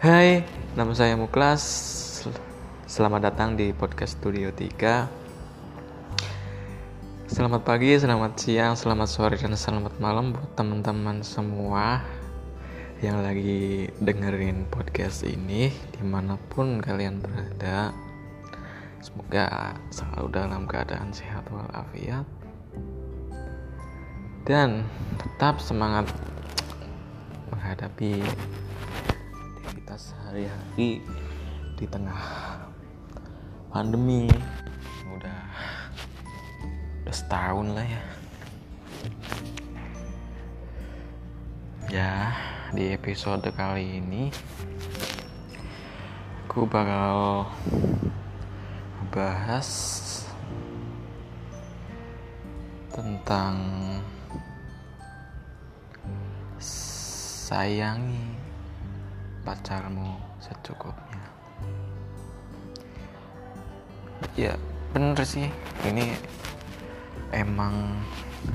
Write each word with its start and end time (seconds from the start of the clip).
Hai, 0.00 0.48
nama 0.80 0.96
saya 0.96 1.12
Muklas. 1.12 1.60
Selamat 2.88 3.28
datang 3.28 3.52
di 3.52 3.68
podcast 3.76 4.16
Studio 4.16 4.48
3. 4.48 7.28
Selamat 7.28 7.60
pagi, 7.68 8.00
selamat 8.00 8.32
siang, 8.40 8.80
selamat 8.80 9.08
sore, 9.12 9.36
dan 9.36 9.60
selamat 9.60 10.00
malam 10.00 10.32
buat 10.32 10.56
teman-teman 10.56 11.20
semua 11.20 12.00
yang 13.04 13.20
lagi 13.20 13.92
dengerin 14.00 14.64
podcast 14.72 15.20
ini 15.20 15.68
di 15.68 16.00
mana 16.00 16.40
pun 16.48 16.80
kalian 16.80 17.20
berada. 17.20 17.92
Semoga 19.04 19.76
selalu 19.92 20.32
dalam 20.32 20.64
keadaan 20.64 21.12
sehat 21.12 21.44
walafiat 21.52 22.24
dan 24.48 24.80
tetap 25.20 25.60
semangat 25.60 26.08
menghadapi 27.52 28.24
aktivitas 29.90 30.14
sehari-hari 30.14 31.02
di 31.74 31.86
tengah 31.90 32.22
pandemi. 33.74 34.30
Udah 35.10 35.42
udah 37.02 37.14
setahun 37.14 37.66
lah 37.74 37.82
ya. 37.82 38.02
Ya 41.90 42.14
di 42.70 42.94
episode 42.94 43.50
kali 43.50 43.98
ini 43.98 44.30
aku 46.46 46.70
bakal 46.70 47.50
bahas 49.10 49.66
tentang 52.94 53.58
sayangi 56.62 58.49
pacarmu 59.50 60.14
secukupnya. 60.38 61.26
Ya 64.38 64.54
bener 64.94 65.18
sih. 65.26 65.50
Ini 65.82 66.14
emang 67.34 67.98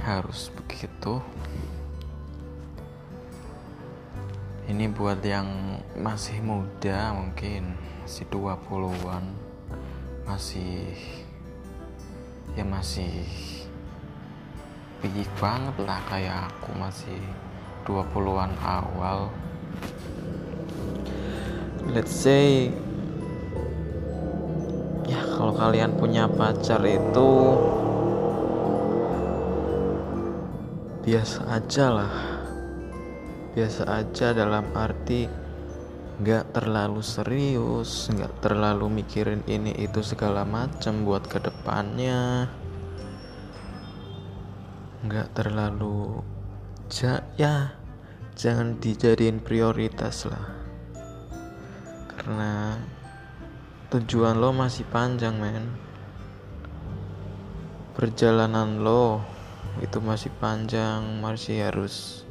harus 0.07 0.55
begitu. 0.55 1.19
Ini 4.71 4.87
buat 4.95 5.19
yang 5.19 5.83
masih 5.99 6.39
muda 6.39 7.11
mungkin 7.11 7.75
masih 8.07 8.23
20-an 8.31 9.35
masih 10.23 10.95
ya 12.55 12.63
masih 12.63 13.27
pigik 15.03 15.29
banget 15.37 15.75
lah 15.85 15.99
kayak 16.09 16.49
aku 16.49 16.71
masih 16.79 17.19
20-an 17.85 18.57
awal 18.63 19.29
let's 21.93 22.13
say 22.13 22.73
ya 25.05 25.21
kalau 25.37 25.53
kalian 25.53 25.93
punya 25.93 26.25
pacar 26.25 26.81
itu 26.85 27.29
biasa 31.05 31.39
aja 31.53 31.85
lah. 31.93 32.15
Biasa 33.55 33.87
aja 33.87 34.33
dalam 34.35 34.67
arti 34.73 35.45
nggak 36.15 36.55
terlalu 36.55 37.03
serius 37.03 38.07
nggak 38.07 38.39
terlalu 38.39 38.87
mikirin 38.87 39.43
ini 39.51 39.75
itu 39.75 39.99
segala 39.99 40.47
macam 40.47 41.03
buat 41.03 41.27
ke 41.27 41.43
depannya 41.43 42.47
nggak 45.03 45.35
terlalu 45.35 46.23
ja, 46.87 47.19
ya 47.35 47.75
jangan 48.31 48.79
dijadiin 48.79 49.43
prioritas 49.43 50.23
lah 50.23 50.64
karena 52.25 52.81
tujuan 53.93 54.41
lo 54.41 54.49
masih 54.49 54.81
panjang 54.89 55.37
men. 55.37 55.69
Perjalanan 57.93 58.81
lo 58.81 59.21
itu 59.77 60.01
masih 60.01 60.33
panjang 60.41 61.21
masih 61.21 61.69
harus 61.69 62.25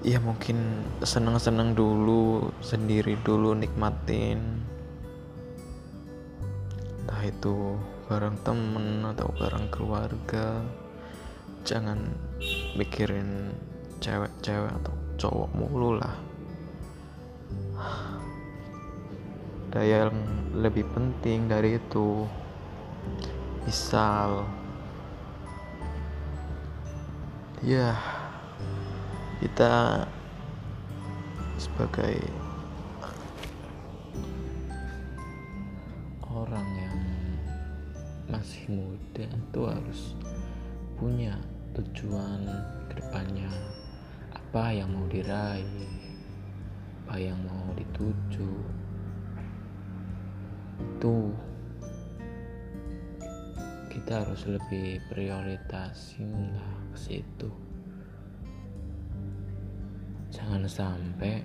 ya 0.00 0.16
mungkin 0.24 0.88
seneng-seneng 1.04 1.76
dulu 1.76 2.48
sendiri 2.64 3.20
dulu 3.20 3.52
nikmatin. 3.52 4.40
Entah 7.04 7.22
itu 7.28 7.76
bareng 8.08 8.40
temen 8.40 9.04
atau 9.04 9.28
bareng 9.36 9.68
keluarga 9.68 10.64
jangan 11.68 12.00
mikirin 12.72 13.52
cewek-cewek 14.00 14.72
atau 14.80 14.96
cowok 15.20 15.50
mulu 15.52 16.00
lah 16.00 16.31
ada 19.72 19.82
yang 19.88 20.12
lebih 20.52 20.84
penting 20.92 21.48
dari 21.48 21.80
itu. 21.80 22.28
Misal 23.64 24.44
ya 27.62 27.94
kita 29.38 30.02
sebagai 31.56 32.18
orang 36.26 36.68
yang 36.74 37.00
masih 38.26 38.66
muda 38.66 39.24
itu 39.30 39.60
harus 39.62 40.00
punya 40.98 41.38
tujuan 41.78 42.44
ke 42.90 42.98
depannya 42.98 43.48
apa 44.34 44.74
yang 44.74 44.90
mau 44.90 45.06
diraih 45.06 46.01
apa 47.12 47.20
yang 47.20 47.36
mau 47.44 47.68
dituju. 47.76 48.48
Itu 50.80 51.28
kita 53.92 54.24
harus 54.24 54.48
lebih 54.48 54.96
prioritasin 55.12 56.56
lah 56.56 56.72
ke 56.88 56.96
situ. 56.96 57.52
Jangan 60.32 60.64
sampai 60.64 61.44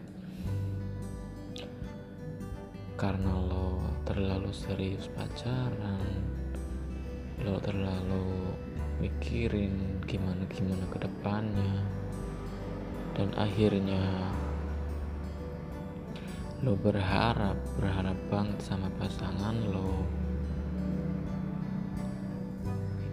karena 2.96 3.36
lo 3.36 3.92
terlalu 4.08 4.56
serius 4.56 5.12
pacaran 5.20 6.24
lo 7.44 7.60
terlalu 7.60 8.56
mikirin 9.04 10.00
gimana 10.08 10.48
gimana 10.48 10.88
ke 10.96 11.04
depannya 11.04 11.76
dan 13.20 13.36
akhirnya 13.36 14.32
lo 16.66 16.74
berharap 16.74 17.54
berharap 17.78 18.18
banget 18.34 18.60
sama 18.66 18.90
pasangan 18.98 19.54
lo. 19.70 20.02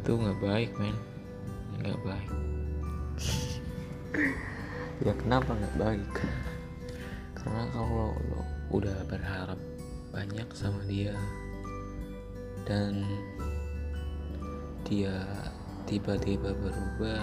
Itu 0.00 0.16
nggak 0.16 0.40
baik 0.40 0.70
men. 0.80 0.96
Nggak 1.76 2.00
baik. 2.00 2.30
Ya 5.04 5.12
kenapa 5.20 5.52
nggak 5.52 5.76
baik? 5.76 6.14
Karena 7.36 7.68
kalau 7.76 8.16
lo 8.16 8.42
udah 8.72 8.96
berharap 9.12 9.60
banyak 10.08 10.48
sama 10.56 10.80
dia 10.88 11.12
dan 12.64 13.04
dia 14.88 15.20
tiba-tiba 15.84 16.56
berubah 16.56 17.20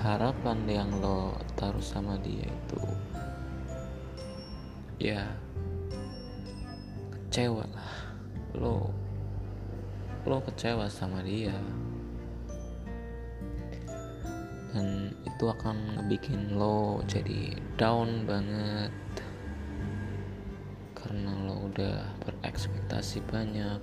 harapan 0.00 0.64
yang 0.64 0.88
lo 1.04 1.36
taruh 1.60 1.84
sama 1.84 2.16
dia 2.24 2.48
itu 2.48 2.80
ya 4.96 5.28
kecewa 7.12 7.68
lah. 7.68 7.92
Lo 8.56 8.88
lo 10.24 10.40
kecewa 10.40 10.88
sama 10.88 11.20
dia. 11.20 11.52
Dan 14.72 15.12
itu 15.28 15.44
akan 15.44 16.00
ngebikin 16.00 16.56
lo 16.56 17.04
jadi 17.04 17.52
down 17.76 18.24
banget. 18.24 18.92
Karena 20.96 21.32
lo 21.44 21.68
udah 21.68 22.08
berekspektasi 22.24 23.20
banyak 23.28 23.80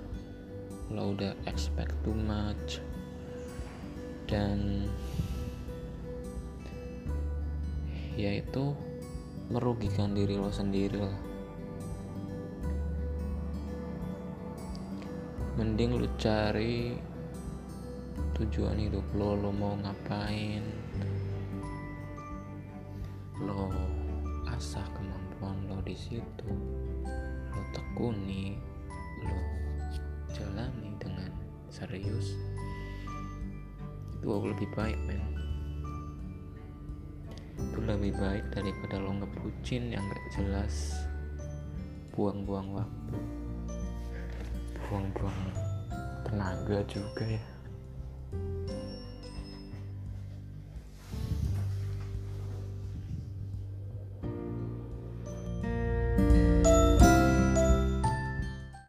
lo 0.90 1.14
udah 1.14 1.30
expect 1.46 1.94
too 2.02 2.14
much. 2.14 2.82
Dan 4.26 4.90
ya 8.18 8.34
itu 8.34 8.74
merugikan 9.46 10.10
diri 10.10 10.34
lo 10.34 10.50
sendiri 10.50 10.98
lah. 10.98 11.18
Mending 15.54 16.02
lu 16.02 16.10
cari 16.18 16.98
tujuan 18.34 18.74
hidup 18.82 19.06
lo 19.14 19.38
lo 19.38 19.54
mau 19.54 19.78
ngapain? 19.78 20.66
Lo 23.38 23.70
asah 24.50 24.86
kemampuan 24.98 25.70
lo 25.70 25.78
di 25.86 25.94
situ 25.94 26.50
lo 27.54 27.62
tekuni 27.70 28.58
lo 29.22 29.38
jalani 30.34 30.90
dengan 30.98 31.30
serius. 31.70 32.34
Itu 34.18 34.42
lebih 34.42 34.66
baik 34.74 34.98
men 35.06 35.37
lebih 37.88 38.12
baik 38.20 38.44
daripada 38.52 39.00
lo 39.00 39.16
ngebucin 39.16 39.88
yang 39.96 40.04
gak 40.04 40.26
jelas. 40.36 40.92
Buang-buang 42.12 42.76
waktu. 42.76 43.16
Buang-buang 44.88 45.40
tenaga 46.28 46.84
juga 46.84 47.24
ya 47.24 47.57